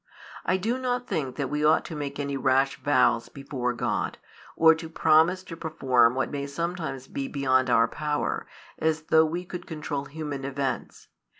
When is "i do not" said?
0.47-1.05